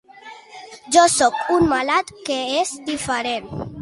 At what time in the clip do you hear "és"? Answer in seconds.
2.63-2.73